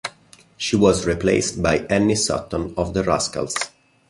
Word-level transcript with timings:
She 0.57 0.75
was 0.75 1.05
replaced 1.05 1.61
by 1.61 1.85
Annie 1.87 2.15
Sutton 2.15 2.73
of 2.75 2.95
The 2.95 3.03
Rascals. 3.03 3.53